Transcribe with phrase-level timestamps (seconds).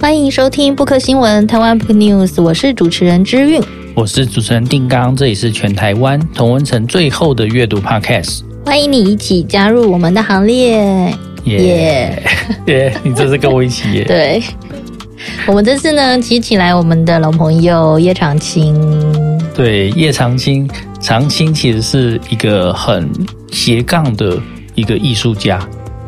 [0.00, 3.60] 欢迎收听 Book 新闻台湾 Book News，我是主持人之韵，
[3.96, 11.12] 我是主持人定刚，这里是全台湾同温层最后的阅读 Podcast，欢迎你一起加入我们的行列，
[11.44, 12.22] 耶
[12.66, 12.94] 耶！
[13.02, 14.04] 你这是跟我一起耶？
[14.06, 14.40] 对，
[15.48, 18.76] 我们这次呢，提起来我们的老朋友叶长青，
[19.52, 20.70] 对，叶长青，
[21.00, 23.10] 长青其实是一个很
[23.50, 24.40] 斜杠的
[24.76, 25.60] 一个艺术家，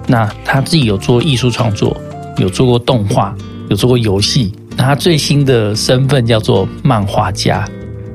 [0.07, 1.97] 那他自己有做艺术创作，
[2.39, 3.35] 有做过动画。
[3.71, 7.65] 有做过游戏，那他最新的身份叫做漫画家，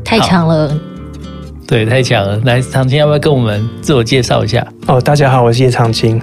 [0.03, 0.77] 太强了，
[1.65, 2.37] 对，太强了。
[2.43, 4.67] 来，长青要不要跟我们自我介绍一下？
[4.85, 6.21] 哦，大家好，我是叶长青。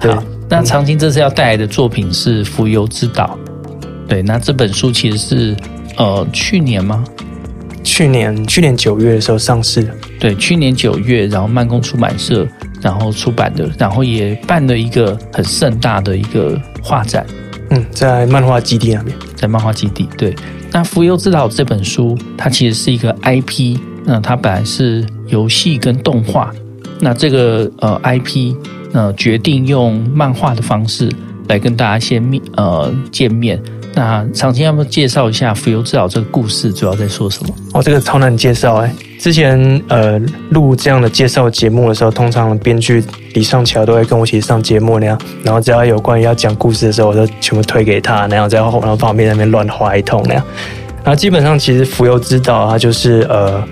[0.00, 3.38] 好，那长青这次要带来的作品是《浮游之岛》。
[4.06, 5.56] 对，那这本书其实是
[5.96, 7.02] 呃去年吗？
[7.82, 9.94] 去年去年九月的时候上市的。
[10.18, 12.46] 对，去年九月，然后慢工出版社
[12.82, 17.24] 然后出版的，然后也办了一个很盛大的一个画展。
[17.70, 20.08] 嗯，在漫画基地那边，在漫画基地。
[20.18, 20.34] 对，
[20.72, 26.52] 那《浮游之岛》这本书，它其实是一个 IP，那它本来是游戏跟动画，
[26.98, 28.54] 那这个呃 IP，
[28.92, 31.08] 呃决定用漫画的方式
[31.48, 33.62] 来跟大家先面呃见面。
[33.94, 37.54] 那长青要不要介绍一下《浮游之岛》这个故事主要在说什么？
[37.72, 38.94] 哦，这个超难介绍哎。
[39.20, 40.18] 之前呃
[40.50, 43.04] 录这样的介绍节目的时候，通常编剧
[43.34, 50.42] 李尚桥都会跟我一起上节目那样，然后只要有关于要讲故事的时候，我就全部推给他那样，然后然后旁边那边乱画一通那样。
[51.04, 53.64] 然后基本上其实《浮游之岛》它就是呃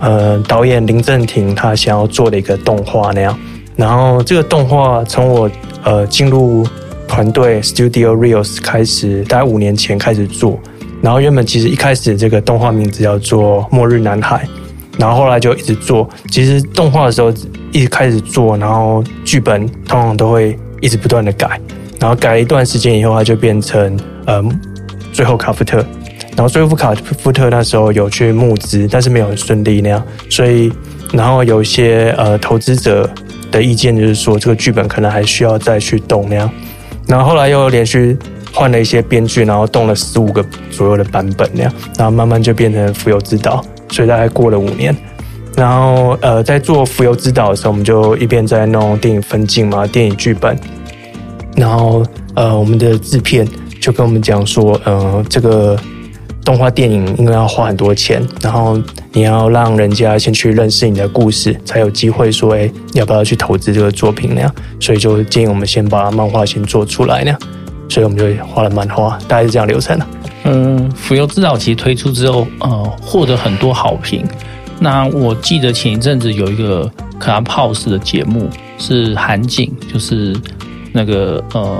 [0.00, 3.38] 呃导演林正廷他想要做的一个动画那样，
[3.76, 5.50] 然后这个动画从我
[5.84, 6.66] 呃进入。
[7.10, 10.60] 团队 Studio Reels 开始，大概五年前开始做，
[11.00, 14.46] 然后原本其实一开始这个动画名字叫做《末日男孩》，
[14.98, 16.08] 然后后来就一直做。
[16.30, 17.32] 其实动画的时候
[17.72, 21.60] 一直开始做，然后剧本通常都会一直不断的改，
[21.98, 24.44] 然后改了一段时间以后，它就变成呃
[25.12, 25.84] 最后卡夫特。
[26.36, 30.00] 然后最后卡夫特那时候有去募资，但是没有很顺利那样，
[30.30, 30.72] 所以
[31.12, 33.10] 然后有一些呃投资者
[33.50, 36.48] 的意见就是说，这个剧本可能还需要再去动那样。
[37.08, 38.16] 然后后来又连续
[38.52, 44.94] 换了一些编剧，然后动了十五个左右的版本那样，然后慢慢就变成《浮游之岛》，所以大概过了五年。
[45.56, 50.58] 然后呃，在做《浮游之岛》的时候，我们就一边在弄电影分镜嘛，电影剧本。
[51.56, 52.04] 然后
[52.34, 53.46] 呃，我们的制片
[53.80, 55.78] 就跟我们讲说，呃，这个。
[56.44, 58.80] 动画电影应该要花很多钱，然后
[59.12, 64.54] 你要让人家先去认识你的故事，才有机会说，哎，要不要去投资这个作品那样？
[64.80, 67.38] 所以就建议我们先把漫画先做出来那样，
[67.90, 70.06] 所以我们就画了漫画，大概是这样流程的。
[70.48, 74.24] 嗯，浮游之岛其实推出之后，呃，获得很多好评。
[74.80, 78.48] 那我记得前一阵子有一个 Clubhouse 的节目
[78.78, 80.34] 是韩景，就是
[80.92, 81.78] 那个呃，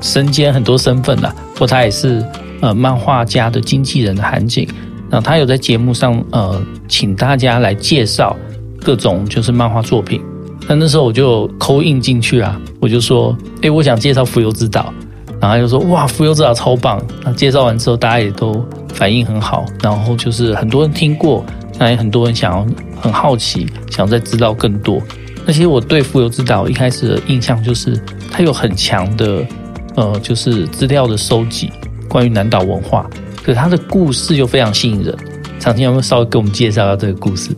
[0.00, 2.24] 身兼很多身份的，不过他也是。
[2.60, 4.66] 呃，漫画家的经纪人的韩景，
[5.08, 8.36] 那他有在节目上呃，请大家来介绍
[8.82, 10.20] 各种就是漫画作品。
[10.66, 13.32] 那那时候我就 call in 进去啊，我就说，
[13.62, 14.92] 诶，我想介绍《浮游之岛》，
[15.40, 17.00] 然后他就说，哇，《浮游之岛》超棒。
[17.24, 21.44] 那介绍完之后，大家也都反应很好，然后就是很多人听过，
[21.78, 22.66] 那也很多人想要
[23.00, 25.00] 很好奇，想再知道更多。
[25.46, 27.98] 那其实我对《浮游之岛》一开始的印象就是，
[28.30, 29.44] 它有很强的
[29.94, 31.70] 呃，就是资料的收集。
[32.08, 33.06] 关于南岛文化，
[33.42, 35.14] 可是他的故事又非常吸引人。
[35.58, 37.50] 长青有没有稍微给我们介绍一下这个故事？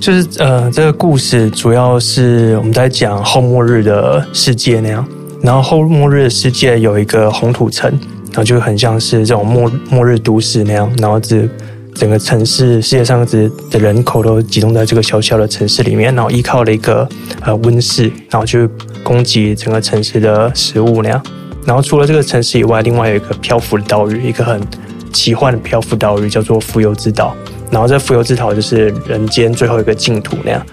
[0.00, 5.06] 就是呃，这个故事主要是我们在讲后末日的世界那样。
[5.44, 7.90] 然后后末日世界有一个红土城，
[8.28, 10.90] 然后就很像是这种末末日都市那样。
[10.96, 11.46] 然后这
[11.94, 17.06] 整个城市世界上的的人口都集中在这个小小的城市里面，然后依靠了一个
[17.42, 18.66] 呃温室，然后去
[19.02, 21.22] 供给整个城市的食物那样。
[21.66, 24.58] 然后除了这个城市以外，另外有一个漂浮的岛屿，一个很
[25.12, 27.36] 奇幻的漂浮岛屿，叫做浮游之岛。
[27.70, 30.64] 然后这浮游之岛就是人间最后一个净土那样。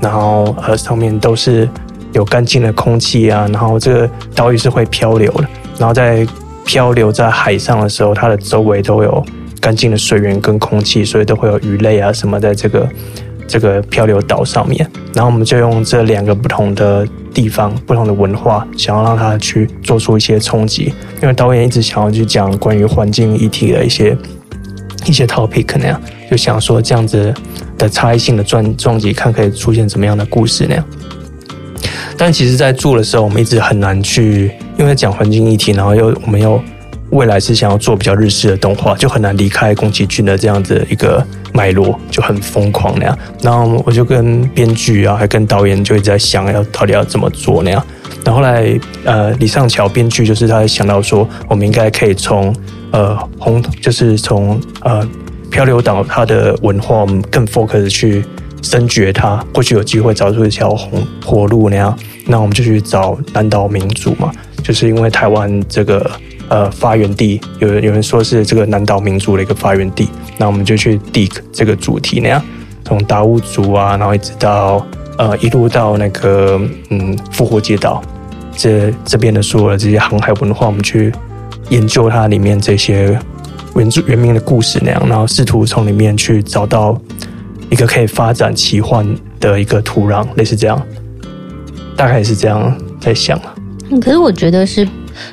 [0.00, 1.68] 然后呃，上面都是
[2.12, 3.46] 有干净的空气啊。
[3.52, 5.48] 然后这个岛屿是会漂流的。
[5.78, 6.26] 然后在
[6.64, 9.24] 漂流在海上的时候，它的周围都有
[9.60, 12.88] 干净的水源跟空气，所以都会有鱼类啊什么在这个。
[13.52, 17.04] 这个漂流岛上面，然后我们就用这两个不同的
[17.34, 20.94] 地方、不同的文化，想要让它去做出一些冲击。
[21.20, 24.16] 因为导演一直想要去讲关于环境议题的一些
[25.04, 27.34] 一些 topic 那样，就想说这样子
[27.76, 30.84] 的差异性的撞撞击，看可以出现怎么样的故事那样。
[32.16, 36.60] 但其实，在做的时候，我们一直很难去，因为讲环境议题，然后又我们又。
[37.12, 43.18] 未来是想要做比较日式的动画，就很难离开宫崎骏的这样子一个脉络，就很疯狂那样。
[43.42, 47.84] 然后我就跟编剧啊，还跟导演就一直在想要到底要怎么做那样。
[48.24, 52.54] 然后后来呃李尚桥编剧就是他想到说，我们应该可以从
[52.92, 55.04] 呃红就是从呃
[55.50, 58.24] 漂流岛它的文化，我们更 focus 去
[58.62, 61.96] 深掘它，或许有机会找出一条红活路那样。
[62.26, 64.30] 那我们就去找南岛民族嘛，
[64.62, 66.08] 就是因为台湾这个
[66.48, 72.40] 呃发源地，有人有人说是这个南岛民族的一个发源地，那我们就去 dig 这个主题那样，
[72.84, 74.86] 从达悟族啊，然后一直到
[75.16, 76.60] 呃一路到那个
[76.90, 78.00] 嗯复活节岛
[78.56, 81.12] 这这边的所有的这些航海文化，我们去
[81.70, 83.18] 研究它里面这些
[83.74, 87.00] 原住原民的故事那样，然后试图从里面去找到
[87.70, 89.06] 一个可以发展奇幻
[89.38, 90.80] 的一个土壤，类似这样。
[91.96, 93.54] 大概是这样在想啊，
[94.00, 94.88] 可是我觉得是，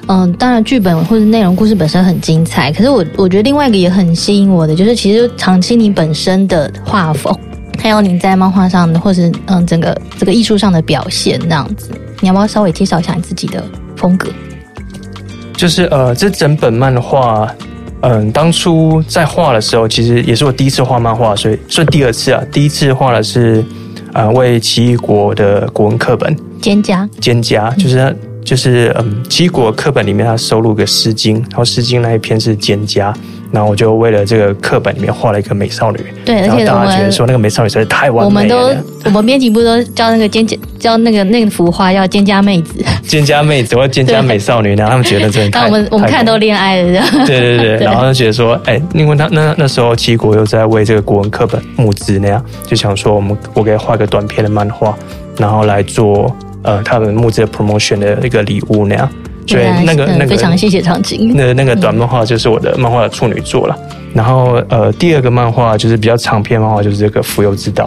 [0.07, 7.33] 嗯，当然剧本或者内容故事本身很精彩，可是我我觉得另外一个也很吸引我的，就是其实长期你本身的画风，
[7.79, 11.89] 还有你在漫画上的，或是嗯整个这个艺术上的表现那样子，
[12.19, 13.63] 你要不要稍微介绍一下你自己的
[13.95, 14.29] 风格？
[15.55, 17.49] 就是呃，这整本漫画，
[18.01, 23.63] 嗯，当初在画的时候，其实也是我第一次画漫画，所以算第二次啊，第一次画的是。
[24.13, 28.15] 啊，为奇异国的国文课本蒹葭，蒹葭就是
[28.47, 33.13] 就是嗯，七国课本里面它收录个《诗经》，然后《诗经》那一篇是蒹葭，
[33.51, 47.77] 然后我就为了这个课本里面画了一个美少女，对，而且大家觉得说那个美少女实在太完美了，我们都我们编辑部都叫那个蒹葭，叫那个那个幅画叫蒹葭妹子，蒹葭妹子或蒹葭美少女，然后他们觉得真的太，那我们我们看都恋爱了， 这样，对对。
[47.77, 54.97] 对，然后就觉得说，哎，因为他那那时候七国又在为这个国文课本募资那样，就想说我们我给他画个短篇的漫画，
[55.37, 56.33] 然后来做。
[56.67, 59.09] 呃，他们募资的 promotion 的一个礼物那样，
[59.47, 61.33] 所以那个那个非常谢谢长青。
[61.33, 63.77] 那那个短漫画就是我的漫画的处女作了。
[64.13, 67.85] 然后呃，第二个漫画就是比较长篇漫画，就是这个《浮游之岛》。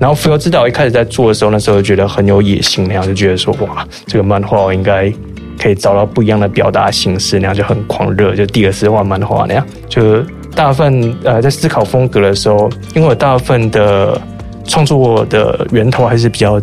[0.00, 5.08] 然后《浮游之岛》一开始在做的时候，那时候就觉得很有野心，那样就觉得说哇，这个漫画我应该
[5.56, 8.34] 可以找到不一样的表达形式，那样就很狂热。
[8.34, 10.20] 就第二次画漫画那样，就
[10.56, 14.20] 大部分呃在思考风格的时候，因为我大部分的
[14.64, 16.60] 创作的源头还是比较。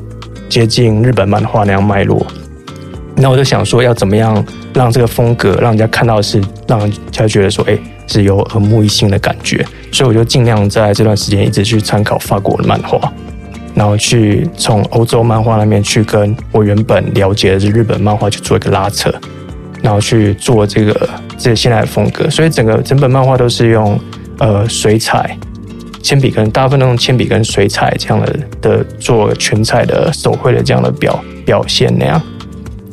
[0.50, 2.26] 接近日本漫画那样脉络，
[3.16, 4.44] 那我就想说，要怎么样
[4.74, 9.64] 让这个风格让人家看到是让人家觉得说，哎，是有耳目一新的感觉。
[9.92, 13.00] 所以我就尽量在这段时间一直去参考法国的漫画，
[13.76, 19.14] 然后去从欧洲漫画那边去跟我原本了解的是日本漫画去做一个拉扯，
[19.84, 22.28] 然后去做这个这个现在的风格。
[22.30, 24.00] 所以整个整本漫画都是用
[24.40, 25.38] 呃水彩。
[26.10, 32.20] 铅笔跟大部分都用铅笔跟水彩这样的的做全彩的手绘的这样的表表现那样，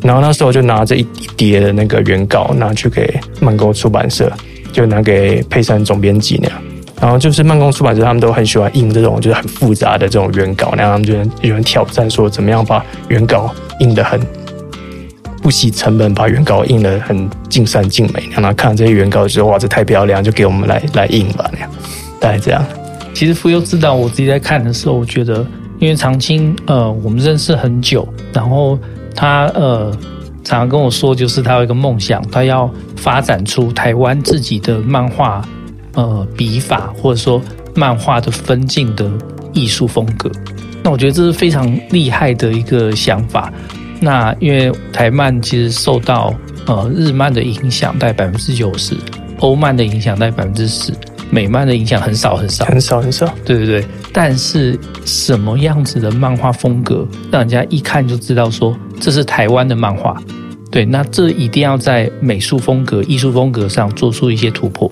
[0.03, 1.03] 然后那时候就拿着一
[1.35, 4.31] 叠的那个原稿拿去给慢工出版社，
[4.71, 6.63] 就拿给佩珊总编辑那样，
[7.01, 14.21] 然后就是慢工出版社他们都很喜欢印这种就是很复杂的这种原稿，然后他们就有人挑战说怎么样把原稿印的很
[15.43, 21.71] 不惜成本，把原稿印的很尽善尽美，让他看到这些原稿之后哇，这太漂亮，就给我们来来印吧那样，
[22.21, 22.63] 大概这样。
[23.17, 25.39] 其实《浮游之岛》，我自己在看的时候，我觉得，
[25.79, 28.79] 因为长青，呃，我们认识很久，然后
[29.15, 29.91] 他，呃，
[30.45, 35.43] 常常跟我说，就是他有一个梦想，他要发展出台湾自己的漫画，
[35.95, 37.41] 呃，笔法或者说
[37.75, 39.11] 漫画的分镜的
[39.55, 40.31] 艺术风格。
[40.83, 43.51] 那我觉得这是非常厉害的一个想法。
[43.99, 46.35] 那因为台漫其实受到
[46.67, 48.95] 呃日漫的影响，大概百分之九十，
[49.39, 50.93] 欧漫的影响大概百分之十。
[51.31, 53.85] 美漫的影响很少很少很少很少，对对对。
[54.13, 60.17] 但是什么样子的漫画风格，让人家一看就知道说这是台湾的漫画？
[60.71, 64.91] 对，那这一定要在美术风格、艺术风格上做出一些突破。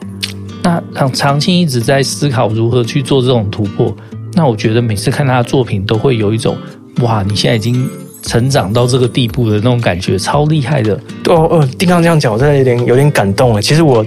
[0.63, 3.95] 那让长青一直在思考如何去做这种突破。
[4.33, 6.57] 那我觉得每次看他的作品，都会有一种
[7.01, 7.89] 哇，你现在已经
[8.23, 10.95] 成长到这个地步的那种感觉，超厉害的。
[11.29, 13.63] 哦哦，丁刚这样讲，我真的有点有点感动了。
[13.63, 14.05] 其实我。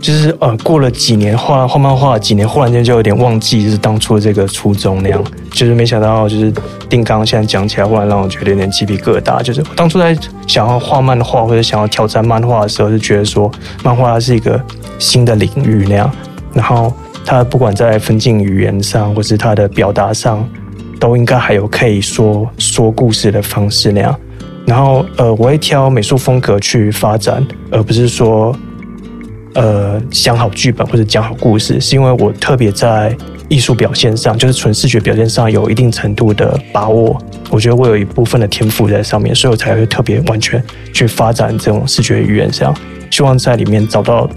[0.00, 5.22] 就是呃，过了几年画画漫画几年，忽然间就有点忘记，就是当初的这个初衷那样。
[5.52, 6.50] 就是没想到，就是
[6.88, 9.42] 定刚现在讲起来，忽然让我觉得有点鸡皮疙瘩。
[9.42, 10.16] 就是当初在
[10.46, 13.50] 想要画漫画或者想要挑战漫画的时候，就觉得说
[13.84, 14.58] 漫画它是一个
[14.98, 16.10] 新的领域那样。
[16.54, 16.90] 然后
[17.24, 20.48] 它不管在分镜语言上，或是它的表达上，
[20.98, 24.18] 都应该还有可以说说故事的方式那样。
[24.64, 28.56] 然后呃，我会挑美术风格去发展，而不是说。
[29.54, 33.16] 呃，想好剧本或者讲好故事，是因为我特别在
[33.48, 37.20] 艺术表现上，就是纯视觉表现上有一定程度的把握。
[37.50, 42.72] 我觉得我有一部分的天赋在上面，所以我才会特别完全去发展这种视觉语言上，
[43.10, 44.30] 希望在里面找到。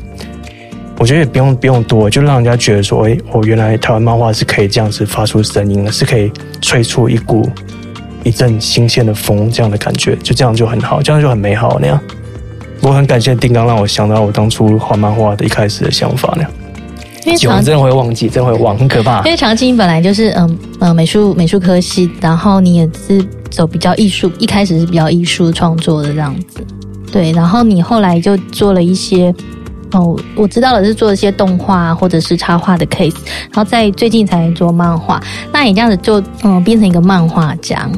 [1.00, 7.50] 我觉得也不用不用多，就让人家觉得说，哎，我原来台湾漫画是可以这样子发出声音的，是可以吹出一股
[8.24, 12.00] 一阵新鲜的风，这样的感觉，就这样就很好，这样就很美好那样。
[12.84, 16.52] 我很感谢丁刚让我想到我当初画漫画的一开始的想法那样。
[17.26, 19.24] 因为长真的会忘记，真的会忘，很可怕。
[19.24, 26.60] 因为长青本来就是嗯呃美术美术科系，然后你也是走比较艺术，一开始是比较艺术创作的这样子。
[27.10, 29.34] 对，然后你后来就做了一些
[29.94, 33.16] 哦，我知道了是做一些动画或者是插画的 case，
[33.52, 35.24] 然后在最近才做漫画。
[35.54, 37.90] 那你这样子就嗯变成一个漫画家，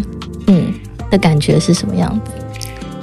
[0.45, 0.71] 嗯
[1.09, 2.31] 的感觉是什么样子？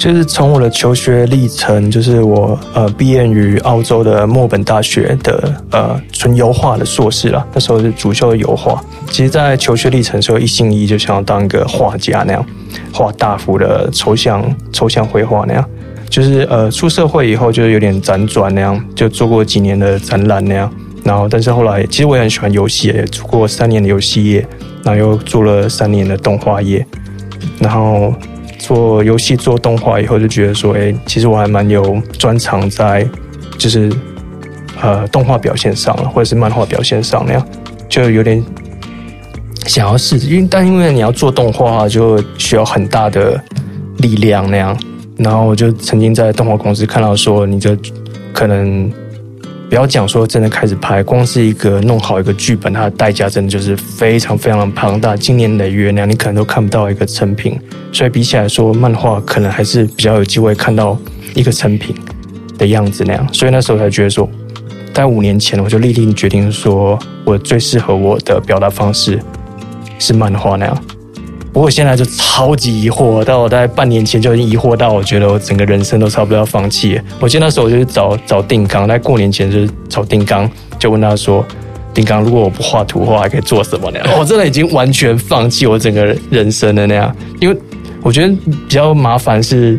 [0.02, 8.82] 就是从我的求学历程，就是我呃毕业于澳洲的墨本大学的呃纯油画的硕士啦，那时候是主修的油画。
[9.12, 12.44] 其实，在求学历程时候，一心一意就想要当一个画家那样，
[12.92, 15.64] 画大幅的抽象抽象绘画那样。
[16.10, 20.68] 就是呃出社会以后，就有点辗转那样，就做过几年的展览那样。
[21.04, 24.44] 然后，但是后来，其实我也很喜欢游戏，也做过三年的游戏业，
[24.82, 26.84] 然后又做了三年的动画业，
[27.60, 28.12] 然后。
[28.62, 33.04] 做游戏、做动画以后，就觉得说，哎，其实我还蛮有专长在，
[33.58, 33.92] 就是
[34.80, 37.46] 呃动画表现上了，或者是漫画表现上那样，
[37.88, 38.42] 就有点
[39.66, 40.16] 想要试。
[40.18, 43.42] 因为但因为你要做动画，就需要很大的
[43.98, 44.78] 力量那样。
[45.16, 47.76] 然后我就曾经在动画公司看到说，你就
[48.32, 48.90] 可能。
[49.72, 57.58] 不要讲说真的开始拍，光是一个弄好一个剧本，它的代价真的就是非常非常的庞大，经年累月那样，你可能都看不到一个成品。
[57.90, 60.98] 所以比起来说，漫画可能还是比较有机会看到
[61.34, 61.96] 一个成品
[62.58, 63.26] 的样子那样。
[63.32, 64.28] 所以那时候才觉得说，
[64.92, 69.18] 在五年前我就立定决定说，我最适合我的表达方式
[69.98, 70.84] 是漫画那样。
[71.52, 76.98] 不过现在就超级疑惑，到我大概半年前就已经疑惑到，我觉得我整个人生都差不多要放弃。
[77.20, 81.44] 我记得那时候我就找找定刚，在过年前就是找定刚，就问他说
[81.92, 87.56] ：“定刚，如果我不画图的话，还可以做什么呢？”我真的已经完全放弃我整个人生的那样，因为
[88.02, 89.78] 我觉得比较麻烦是，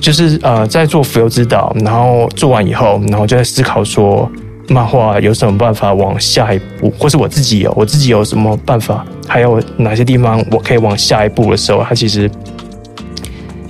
[0.00, 4.26] 就是呃，在做浮游之岛，然后做完以后，然后就在思考说。
[4.66, 12.30] 漫画有什么办法往下一步，或是我自己有我自己有什么办法，还有哪些地方我可以往下一步的时候，它其实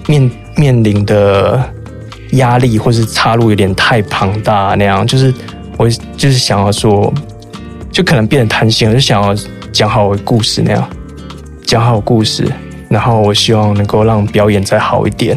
[0.06, 1.62] 面面临的
[2.32, 5.32] 压力或是岔路有点太庞大那样，就是
[5.76, 7.12] 我就是想要说，
[7.90, 9.34] 就可能变得贪心，我就想要
[9.72, 10.88] 讲好我的故事那样，
[11.64, 12.46] 讲好故事，
[12.88, 15.36] 然后我希望能够让表演再好一点，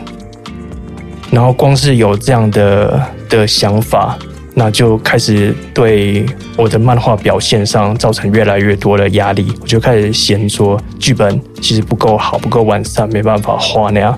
[1.31, 4.17] 然后光是有这样的的想法。
[4.59, 6.25] 那就开始对
[6.57, 14.17] 我的漫画表现上造成越来越多的压力，我就开始嫌说剧本其实不够好，不够完善，没办法画那样，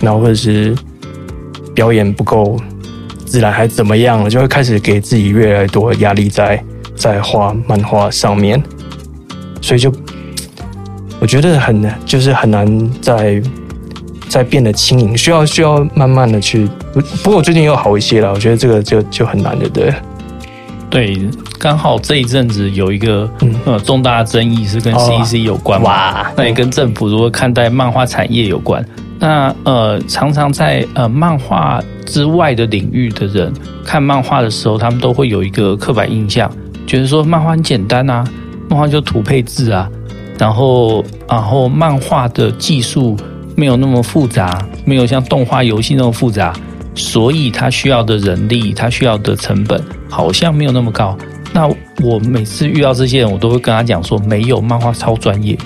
[0.00, 0.76] 然后或者是
[1.74, 2.56] 表演不够
[3.26, 6.62] 自然，还怎么样了，就会开始给自己越来越多的压力在
[6.94, 8.62] 在画漫画上面，
[9.60, 9.92] 所以就
[11.18, 13.42] 我觉得很难，就是很难在。
[14.30, 16.68] 在变得轻盈，需要需要慢慢的去。
[17.24, 19.92] 不过我最近又好一些了，我觉得这个就就很难的，对。
[20.88, 21.16] 对，
[21.58, 23.28] 刚好这一阵子有一个
[23.64, 28.84] 呃重大的争议是跟 CC 有关嘛，哇，那也跟政府如何看待漫画产业有关。
[29.18, 33.52] 那呃，常常在呃漫画之外的领域的人
[33.84, 36.50] 看漫画的时候，他们都会有一个刻板印象，
[36.86, 38.24] 觉得说漫画很简单啊，
[38.68, 39.88] 漫画就图配字啊，
[40.38, 43.16] 然后然后漫画的技术。
[43.60, 46.50] 没有那么复杂，没有像动画游戏那么复杂，
[46.94, 51.14] 所以他需要的人力，他需要的成本好像没有那么高。
[51.52, 51.68] 那
[52.02, 55.58] 我每次遇到这些人，我都会跟他讲说，没有，漫画超专业，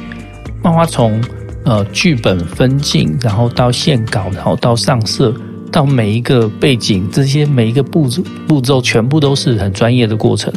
[0.60, 1.22] 漫画从
[1.64, 5.32] 呃剧本分镜，然后到线稿，然后到上色，
[5.70, 10.52] 到每一个背景，这些每一个步骤步骤全部都是很专业的过程。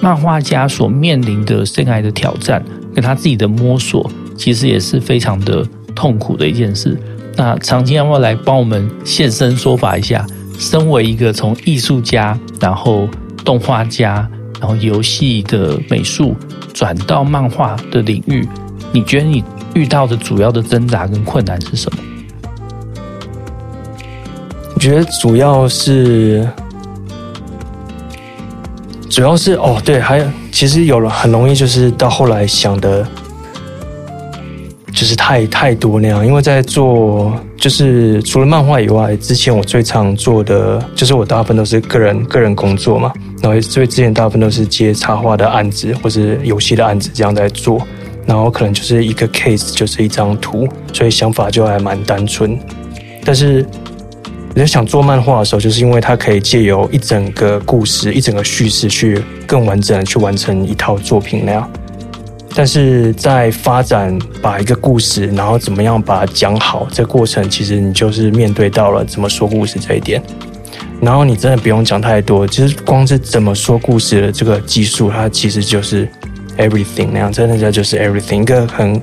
[0.00, 2.60] 漫画家所面临的生涯的挑战，
[2.92, 5.64] 跟他自己的摸索，其实也是非常的。
[5.94, 6.96] 痛苦的一件事。
[7.34, 10.26] 那长青要不要来帮我们现身说法一下？
[10.58, 13.08] 身为一个从艺术家，然后
[13.42, 14.28] 动画家，
[14.60, 16.36] 然后游戏的美术
[16.72, 18.46] 转到漫画的领域，
[18.92, 19.42] 你觉得你
[19.74, 21.98] 遇到的主要的挣扎跟困难是什么？
[24.74, 26.46] 我觉得主要是，
[29.08, 33.04] 主要是哦，对，还有其实有了很容易就是到后来想的。
[35.02, 47.84] 就是太太多那样，因为在做，就是除了漫画以外，之前我最常做的，就是我大部分都是个人个人工作嘛，然后所以之前大部分都是接插画的案子或是游戏的案子这样在做，
[48.26, 52.56] 然后可能就是一个 case 就是一张图，所以想法就还蛮单纯。
[53.24, 53.66] 但是
[54.50, 61.68] 我在想做漫画的时候，就是因为它可以借由一整个故事、一整个叙事去更完整的去完成一套作品那样。
[62.54, 70.22] 但是在发展把一个故事，然后怎么样把它讲好，这过程其实你就是面对到了怎么说故事这一点。
[71.00, 76.06] 然后你真的不用讲太多，其实光是怎么说故事的这个技术，它其实就是
[76.58, 78.42] everything 那样，真的就是 everything。
[78.42, 79.02] 一个很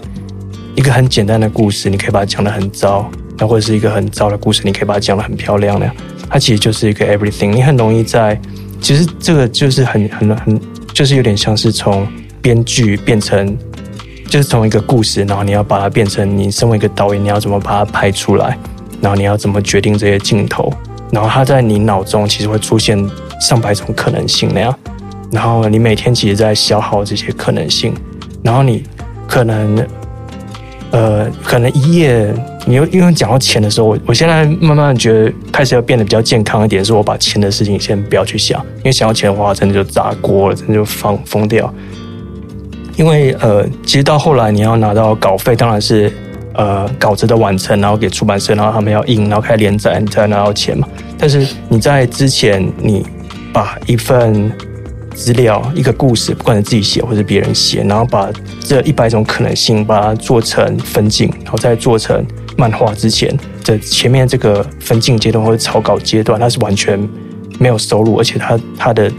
[0.76, 3.04] 一个很简单的故事，你可以把它讲得很糟；
[3.38, 5.96] 那或者是一个很糟的故事，你可以把它讲得很漂亮那样。
[6.30, 7.50] 它其实就是一个 everything。
[7.50, 8.40] 你很容易在，
[8.80, 10.62] 其实这个就是很很很，
[10.94, 12.08] 就是有点像是从。
[12.42, 13.58] 编剧变成
[14.28, 18.58] 就是从一个故事，然后你要把它变成你身为一个导演，你要怎么把它拍出来，
[19.02, 20.72] 然后你要怎么决定这些镜头，
[21.12, 22.98] 然后它在你脑中其实会出现
[23.42, 24.76] 上百种可能性那样，
[25.32, 27.94] 然后你每天其实在消耗这些可能性，
[28.44, 28.84] 然后你
[29.28, 29.88] 可能
[30.92, 32.34] 呃可能一夜
[32.68, 41.74] 你又因为讲到钱的时候，我我现在慢慢觉得开始要变得比较健康一点，是我把钱的事情先不要去想，因为想到钱的话，真的就砸锅了，真的就放疯掉。
[43.00, 46.12] 因为呃，其实到后来你要拿到稿费，当然是
[46.54, 50.86] 呃稿子的完成，然后给出版社，然后他们要印，然后开始连载，你才拿到钱嘛。
[51.18, 53.06] 但是你在之前，你
[53.54, 54.52] 把一份
[55.16, 58.30] 资料、一个故事，不管是自己写或是别人写，然后把
[58.60, 62.22] 这一百种可能性把它做成分镜，然后再做成
[62.58, 67.00] 漫画之前，这前面这个分镜阶段或者草稿阶段，它是完全
[67.60, 69.10] 没有收入，而且它它的。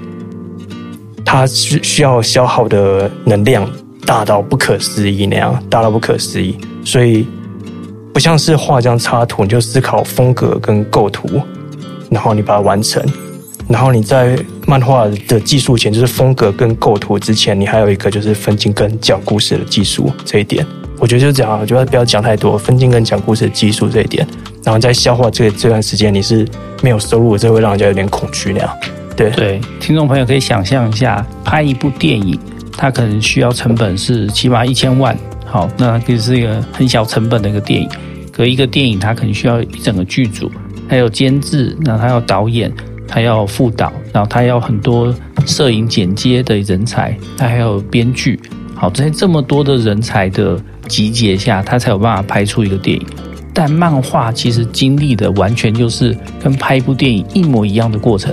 [1.32, 3.64] 它需需要消耗的能量
[4.04, 7.24] 大到不可思议那样，大到不可思议，所以
[8.12, 11.40] 不像是画张插图，你就思考风格跟构图，
[12.10, 13.00] 然后你把它完成，
[13.68, 20.66] 然后你在漫画的技术前，就是风格跟构图之前，你还有一个就是分镜跟讲故事的技术这一点，
[20.98, 24.26] 我觉得就这样，我觉得不要讲太多，分镜跟讲故事的技术这一点，
[24.64, 26.44] 然后在消化这这段时间你是
[26.82, 28.76] 没有收入，这会让人家有点恐惧那样。
[29.28, 32.38] 对，听众朋友可以想象一下，拍一部电影，
[32.72, 35.14] 它可能需要成本是起码一千万。
[35.44, 37.88] 好，那这是一个很小成本的一个电影。
[38.32, 40.50] 可一个电影，它可能需要一整个剧组，
[40.88, 42.72] 还有监制，然后还有导演，
[43.06, 48.40] 他要副导，然后他要很多摄影剪接的人才，他还有编剧。
[48.74, 53.06] 好，在这么多的人才的集结下，他才有办法拍出一个电影。
[53.52, 58.32] 但漫画其实经历的完全就是跟拍一部电影一模一样的过程。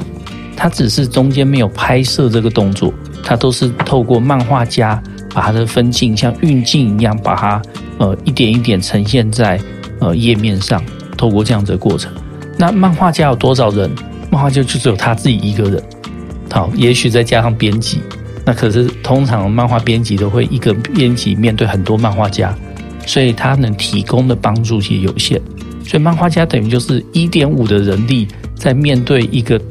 [0.58, 2.91] 它只是中间没有拍摄这个动作，
[3.24, 5.02] 它都是透过漫画家
[5.34, 7.62] 把它的分镜像运镜一样，把它
[8.00, 9.60] 呃一点一点呈现在
[10.00, 10.84] 呃页面上，
[11.15, 12.12] 透过这样子的过程。
[12.58, 13.89] 那漫画家有多少人？
[14.32, 15.82] 漫画家就只有他自己一个人。
[16.52, 18.00] 好，也许再加上编辑，
[18.43, 22.54] 那可是通常漫画编辑都会一个编辑面对很多漫画家，
[23.06, 25.39] 所以他能提供的帮助其实有限。
[25.86, 29.62] 所以漫画家等于就是一点五的人力在面对一个。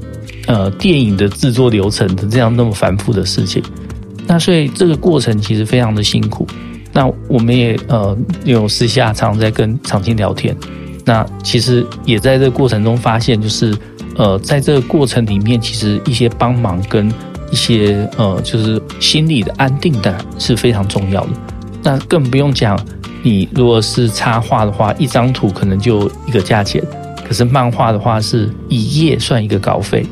[0.47, 3.63] 呃，电影的制作流程的这样那么繁复的事情，
[4.27, 6.47] 那所以这个过程其实非常的辛苦。
[6.93, 10.57] 那我们也呃有私下常常在跟常青聊天，
[11.05, 13.77] 那其实也在这个过程中发现，就是
[14.17, 17.13] 呃在这个过程里面，其实一些帮忙跟
[17.51, 21.31] 一些呃就是心理的安定感是非常重要的。
[21.83, 22.79] 那更不用讲，
[23.23, 26.83] 你如果是插画的话，一张图可能就一个价钱，
[27.27, 30.07] 可是漫画的话是一页算一个稿费。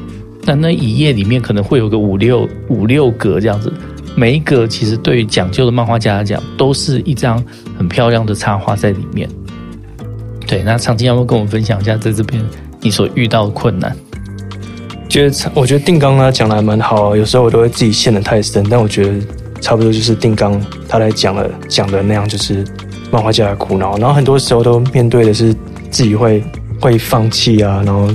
[0.47, 3.73] 那那一页里面可能会有个五六五六格这样子，
[4.15, 7.43] 每一格其实对于讲究的漫画家来讲，都是一张
[7.79, 9.29] 很漂亮的插画在里面。
[10.47, 12.45] 对，那常青要不要跟我们分享一下在这边
[12.81, 13.97] 你所遇到的困难？
[15.09, 19.13] 觉得我觉得定纲他讲的还蛮好，有时候我都会自己陷得太深，但我觉得
[19.61, 22.63] 差不多就是定纲他来讲了讲的那样，就是
[23.11, 25.55] 漫画家的苦恼，然后很多时候都面对的是
[25.91, 26.45] 自己会
[26.81, 28.09] 会放弃啊，然后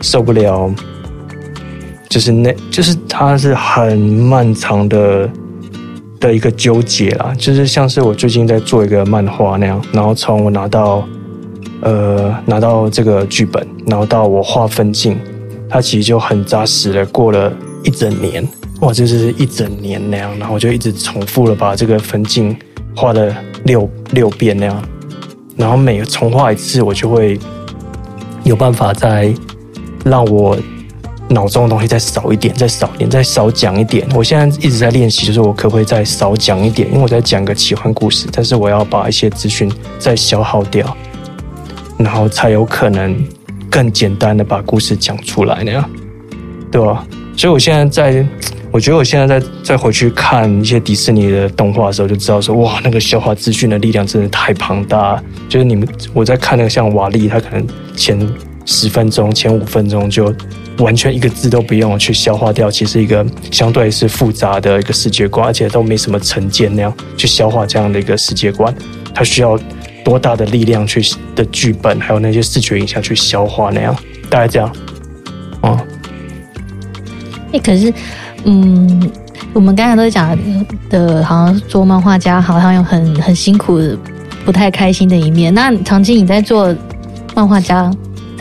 [0.00, 0.72] 受不了。
[2.14, 5.28] 就是那，就是它是很漫长的
[6.20, 7.34] 的一个纠结啦。
[7.36, 11.04] 就是像是我最近在做一个漫画那样，然后从我拿到
[11.80, 15.18] 呃拿到这个剧本，然后到我画分镜，
[15.68, 18.46] 它其实就很扎实的过了一整年，
[18.78, 20.38] 哇，就是一整年那样。
[20.38, 22.56] 然后我就一直重复了把这个分镜
[22.94, 24.82] 画了六六遍那样，
[25.56, 27.36] 然后每重画一次，我就会
[28.44, 29.34] 有办法再
[30.04, 30.56] 让我。
[31.34, 34.06] 脑中的东西再少一点，再少一点，再少讲一点。
[34.14, 36.88] 我现在一直在练习，就是我可不可以再少讲一点？
[36.88, 40.96] 因为我在讲个奇幻故事，但是我要把一些资讯再消耗掉，
[41.98, 43.22] 然后才有可能
[43.68, 45.90] 更简单的把故事讲出来那样，
[46.70, 47.04] 对吧？
[47.36, 48.26] 所以我现在在，
[48.70, 55.20] 我觉得我现在在再回去看一些迪士尼的动画的时候，就知道说，哇，那个消化资讯的力量真的太庞大。
[55.48, 57.66] 就是你们我在看那个像瓦力，他可能
[57.96, 58.16] 前
[58.64, 60.32] 十分钟、前五分钟就。
[60.78, 68.74] 完全一个字都不用去消化掉，其实一个相对是复杂的一个世界观，而且都没什么成见那样去消化这样的一个世界观，
[69.14, 69.58] 它需要
[70.04, 71.00] 多大的力量去
[71.36, 73.94] 的剧本，还有那些视觉影像去消化那样，
[74.28, 74.68] 大概这样。
[75.62, 75.86] 哦、嗯，
[77.52, 77.94] 哎、可是，
[78.44, 79.10] 嗯，
[79.52, 80.36] 我们刚才都讲
[80.90, 83.80] 的，好像做漫画家好像有很很辛苦、
[84.44, 85.54] 不太开心的一面。
[85.54, 86.74] 那长期你在做
[87.34, 87.90] 漫画家？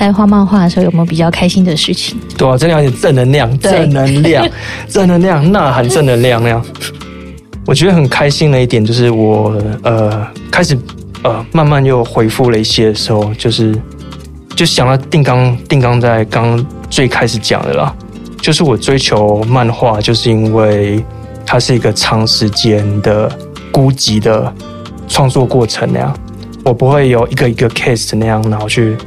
[0.06, 2.18] 在画漫画的时候，有没有比较开心的事情？
[2.38, 4.46] 对啊，真的有点正能量，正能量，
[4.90, 6.64] 正能量，呐喊正能量那样。
[7.66, 10.78] 我觉得很开心的一点就是我呃开始
[11.24, 13.74] 呃慢慢又回复了一些的时候，就是
[14.56, 17.96] 就想到定刚定刚在刚最开始讲的啦，
[18.42, 21.02] 就是我追求漫画，就是因为
[21.46, 23.32] 它是一个长时间的
[23.72, 24.54] 孤寂的
[25.08, 26.14] 创作过程那样，
[26.66, 28.98] 我不会有一个一个 case 那样，然后去。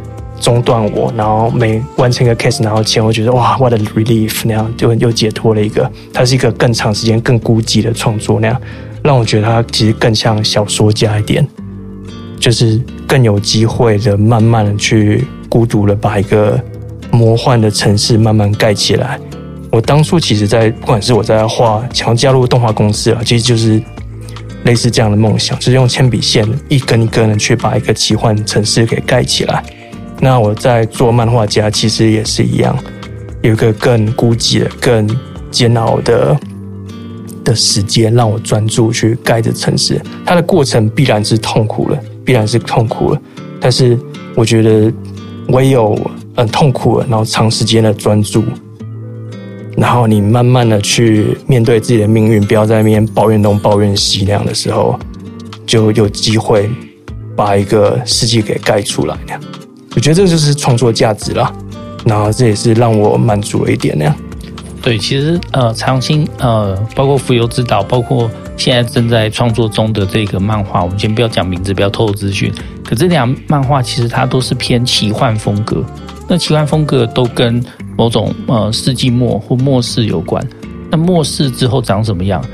[0.41, 5.91] 中断我，然后每完成一个 case，然后钱我觉得哇，what a relief，那样就又解脱了一个。
[6.13, 8.61] 它是一个更长时间、更孤寂的创作，那样
[9.03, 11.47] 让我觉得它其实更像小说家一点，
[12.39, 16.61] 就是更有机会的慢慢的去孤独的把一个
[17.11, 19.19] 魔幻的城市慢慢盖起来。
[19.73, 23.83] 我当初其实，在不管是我在画，想要加入动画公司啊，其实就是
[24.65, 29.63] 类似这样的梦想，就是用铅笔线一根一根的去把一个奇幻城市给盖起来。
[30.21, 32.77] 那我在做漫画家，其实也是一样，
[33.43, 35.09] 有一个更孤寂、更
[35.51, 36.37] 煎熬的
[37.45, 40.01] 的时间，让我专注去盖着城市。
[40.25, 43.21] 它的过程必然是痛苦了，必然是痛苦了。
[43.61, 43.99] 但是
[44.35, 44.93] 我觉得，
[45.49, 45.99] 唯有
[46.35, 48.43] 很痛苦了，然后长时间的专注，
[49.77, 54.99] 然后你慢慢的去面对自己的命运，不要在那边抱怨东抱怨西那样的时候，
[55.67, 56.69] 就有机会
[57.37, 59.41] 把一个世界给盖出来那样。
[59.97, 61.51] 我觉得这就是创作价值了，
[62.05, 64.15] 然后这也是让我满足了一点那样。
[64.83, 72.53] 对，其实呃，长青呃，包括浮游之岛，包括现在正在创作中的这个漫画，我们先不要讲名字，不要透露资讯。
[72.85, 75.83] 可这两漫画其实它都是偏奇幻风格，
[76.29, 77.61] 那奇幻风格都跟
[77.97, 80.47] 某种呃世纪末或末世有关。
[80.91, 82.45] 那末世之后长什么样？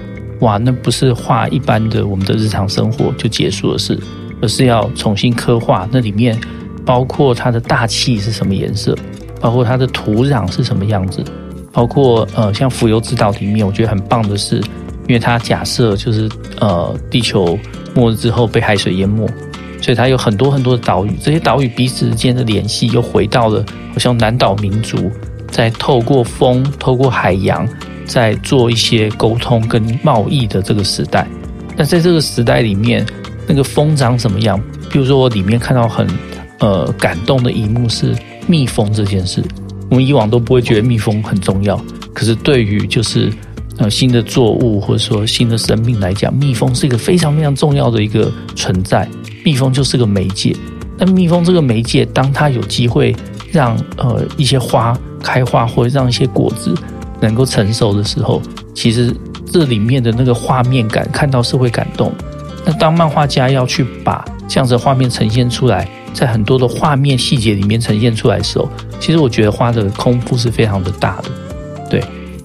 [0.41, 3.99] 哇，那不是画一般的我们的日常生活就结束的事，
[4.41, 6.39] 而是要重新刻画那里面。
[6.85, 8.97] 包括它的大气是什么颜色，
[9.41, 11.23] 包括它的土壤是什么样子，
[11.73, 14.57] 包括呃，像浮游之岛里面，我觉得很棒的是，
[15.09, 17.59] 因为它假设就是呃，地球
[17.95, 19.27] 末日之后被海水淹没，
[19.81, 25.11] 所以它有很多很多的岛屿，这些岛屿彼此之间的联系又回到了好像南岛民族
[25.51, 27.67] 在透过风、透过海洋
[28.05, 31.27] 在做一些沟通跟贸易的这个时代。
[31.77, 33.07] 那在这个时代里面，
[33.47, 34.61] 那个风长什么样？
[34.91, 36.07] 比如说我里面看到很。
[36.63, 38.15] 呃，感动的一幕是
[38.47, 39.43] 蜜蜂这件事。
[39.91, 41.77] 我们以往都不会觉得蜜蜂很重要，
[42.15, 43.33] 可是对于就是
[43.79, 49.09] 呃新的作物或者说新的生命来讲，蜜蜂是一个非常非常重要的一个存在。
[49.45, 50.55] 蜜蜂就是个媒介。
[50.97, 53.13] 那蜜蜂这个媒介，当它有机会
[53.51, 56.73] 让呃一些花开花，或者让一些果子
[57.21, 58.41] 能够成熟的时候，
[58.73, 59.13] 其实
[59.51, 62.13] 这里面的那个画面感，看到是会感动。
[62.65, 65.89] 那当漫画家要去把这样子的画面呈现出来。
[66.13, 68.69] 在很多的画面细节里面呈现出来的时候，
[69.01, 71.31] 其实我觉得花的功夫是非常的大的。
[71.91, 72.03] 对，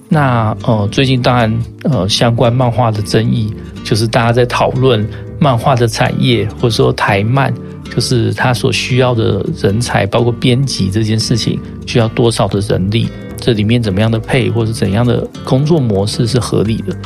[0.08, 3.52] 那呃，最近当然呃，相关漫画的争议
[3.84, 5.06] 就是大家在讨论
[5.38, 7.52] 漫画的产业，或者说台漫，
[7.94, 16.96] 就是他所需要的人才，包括编辑这件事情，需要多少的人力，这里面怎么样的配，或者怎样的工作模式是合理的。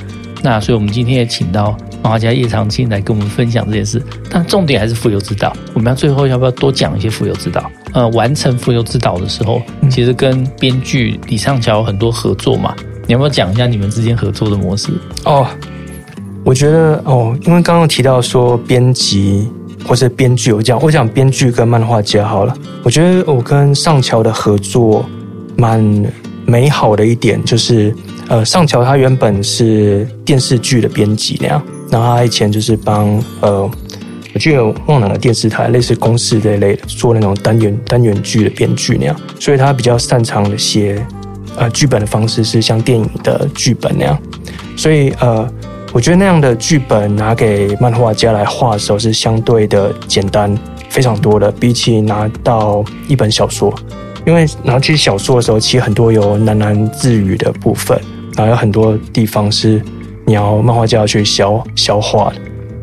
[0.43, 1.77] 那所以我们今天也请到。
[2.03, 5.57] 漫画家叶长青来跟我们分享这件事，但重点还是浮游之道。
[5.73, 7.71] 我们要最后要不要多讲一些浮游之道？
[7.93, 12.75] 呃，完成浮游之道的时候，其实跟编剧李尚乔有很多合作嘛。
[13.07, 14.91] 你要不要讲一下你们之间合作的模式？
[15.25, 15.47] 哦，
[16.45, 19.49] 我觉得哦，因为刚刚提到说编辑
[19.87, 22.53] 或者编剧，我讲我讲编剧跟漫画家好了。
[22.83, 25.09] 我觉得我跟尚乔的合作
[25.57, 25.81] 蛮
[26.45, 27.95] 美好的一点就是，
[28.33, 31.63] 呃，上桥他原本是电视剧的编辑那样。
[31.91, 33.71] 然后他以前就是帮呃，
[34.35, 41.05] 我记得忘了哪个电视台，类似公司这一类的，做那种单元单元剧的编剧那样，所以他比较擅长的写
[41.59, 44.19] 呃剧本的方式是像电影的剧本那样，
[44.79, 45.47] 所以呃，
[45.93, 50.57] 我觉得那样的剧本拿给漫画家来画的时候是相对的简单
[50.89, 53.71] 非常多的，比起拿到一本小说，
[54.25, 58.01] 因为拿起小说的时候，其实很多有喃喃自语的部分，
[58.37, 59.83] 然后有很多地方是。
[60.25, 62.37] 你要漫画家要去消消化的，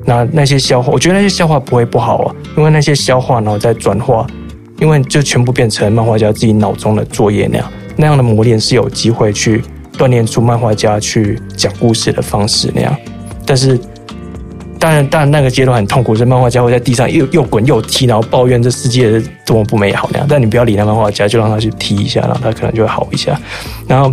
[0.03, 4.27] 那那些消化，我觉得那些消化不会不好啊，因为那些消化然后再转化，
[4.77, 9.63] 因为就全部变成漫画家自己脑中的作业那样，那样的磨练是有机会去
[9.97, 12.93] 锻炼出漫画家去讲故事的方式那样。
[13.45, 13.79] 但是，
[14.77, 20.27] 当然，当然那个阶段很痛苦，是漫画家会在地上又又滚又踢，然后抱怨这世界多么不美好那样。
[20.29, 23.39] 但你不要理那漫画家，就让他去踢一下，然后他可能就会好一下。
[23.88, 24.12] 然后，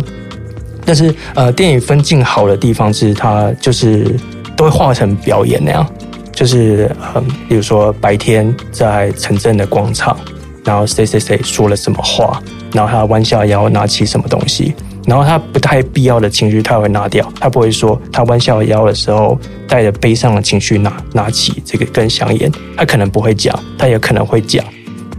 [0.87, 4.15] 但是呃，电影分镜好的地方是它就是
[4.55, 5.85] 都会画成表演那样。
[6.31, 10.15] 就是嗯，比如说白天在城镇的广场，
[10.63, 12.39] 然后谁谁谁说了什么话，
[12.71, 14.71] 然后他弯下腰拿起什么东西，
[15.07, 19.35] 然后他不太必要的情绪他会拿掉，他不会说他弯下腰的时候
[19.67, 24.63] 带着悲伤的情绪拿拿起这个根香烟，他可能不会讲，他也可能会讲，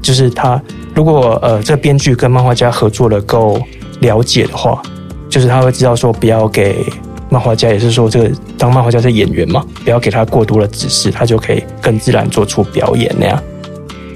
[0.01, 0.63] 就是他
[0.95, 3.61] 如果呃这个编剧跟漫画家合作的够
[3.99, 4.81] 了解的话，
[5.29, 6.85] 就是他会知道说不要给。
[7.31, 13.43] 漫画家也是说，这个当漫画家是演员嘛，不要给他过多的指示，他就可以更自然做出表演那样。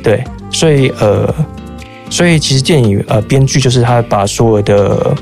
[0.02, 1.30] 对，所以呃，
[2.08, 5.14] 所以其实电影呃编剧就是他把所有的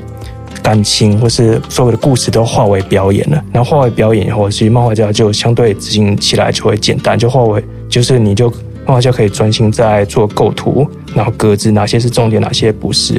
[0.63, 8.49] 感情或是所有的故事都化为表演了，然后化为表演以后，其实漫画家就相对执行起来就会简单，就化为就是你就
[8.85, 13.15] 漫画家可以专心在做构图，然后格子哪些是重点，哪些不是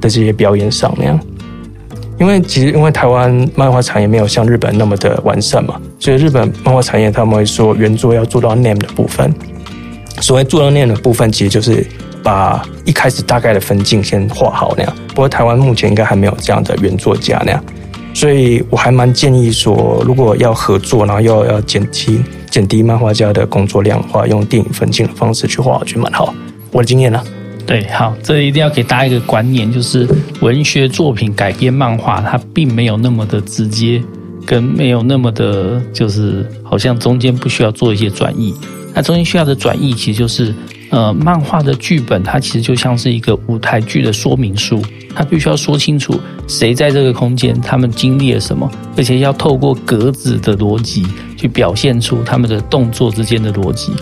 [0.00, 1.20] 的这些表演上那样。
[2.18, 9.32] 因为其实，因为台湾漫画产业没有像日本那么的完善嘛，所以日本漫画产业他们会说原作要做到 name 的部分。
[10.20, 11.86] 所谓做到 name 的部分，其实就是
[12.24, 14.92] 把一开始大概的分镜先画好那样。
[15.10, 17.64] 不过台湾目前应该还没有这样的原作家那样，
[18.12, 26.34] 所以我还蛮建议说，如果要合作，然后又要减轻减低漫画家的工作量的话，用电影分镜的方式去画，我觉得蛮好。
[26.72, 27.22] 我的经验呢？
[27.68, 30.08] 对，好，这一定要给大家一个观念，就是
[30.40, 34.02] 文学作品改编漫画，它并没有那么的直接，
[34.46, 38.54] 跟没有那么的，就是好像中间不需要做一些转译。
[38.94, 40.54] 那中间需要的转译，其实就是，
[40.88, 44.82] 呃，漫画的剧本，它其实就像是一个舞台剧的说明书，
[45.14, 53.92] 它必须要说清楚谁在这个空间，他们经历了什么，而且要透过格子的逻辑去表现出他们的动作之间的逻辑。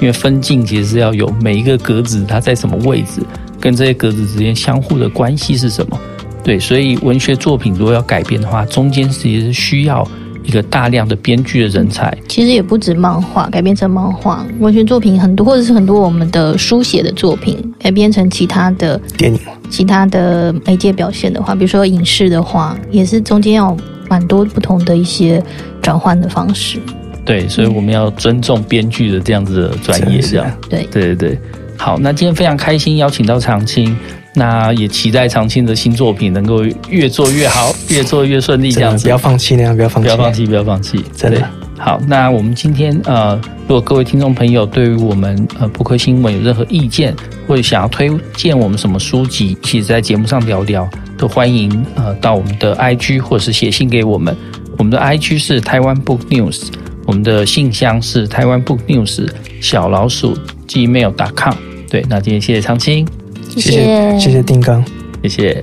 [0.00, 3.20] 因为分镜其实是要有每一个格子它在什么位置，
[3.60, 5.98] 跟这些格子之间相互的关系是什么？
[6.44, 10.06] 对，所以文学作品如果要改编的话，中间其实是需要
[10.44, 12.16] 一个大量的编剧的人才。
[12.28, 23.76] 其实也不止漫画改编成漫画，文学作品很多，或者是很多我们的书写的作品改编成其他的电影、其他的媒介表现的话，比如说影视的话，也是中间要
[24.08, 25.42] 蛮多不同的一些
[25.82, 26.78] 转换的方式。
[27.26, 30.50] 对，所以我们要尊重编剧的这样子的专业，这样。
[30.70, 31.38] 对对对对，
[31.76, 33.94] 好，那今天非常开心邀请到长青，
[34.32, 39.02] 那也期待长青的新作品能够越做越好，越做越顺利，这样子。
[39.02, 41.44] 不要放弃那样，不要放弃，不要放弃，不要放弃，真的。
[41.76, 47.14] 好，那我们今天呃，如果各位听众朋友对于我们呃布克新闻有任何意见，
[47.48, 54.34] 或者想要推荐我们什么书籍，其实在节目上聊聊，都欢迎呃到我们的 IG 或者是写信给我们，
[54.78, 56.68] 我们的 IG 是台湾 Book News。
[57.06, 59.28] 我们的信箱是台湾 Book News
[59.60, 61.54] 小老鼠 gmail.com。
[61.88, 63.06] 对，那今天谢谢长青，
[63.48, 64.84] 谢谢谢谢丁刚，
[65.22, 65.62] 谢谢。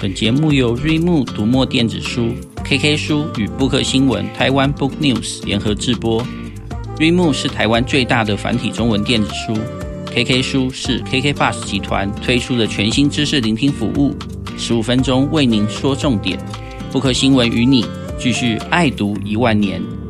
[0.00, 2.28] 本节目由瑞木读墨电子书、
[2.62, 6.22] KK 书与布克新闻台湾 Book News 联合制播。
[6.98, 9.56] 瑞木是台湾最大的繁体中文电子书
[10.14, 14.14] ，KK 书是 KK Bus 集团推出的全新知识聆听服务，
[14.58, 16.38] 十五分钟为您说重点。
[16.92, 17.86] 布克新闻与你。
[18.22, 20.01] 继续爱读一万年。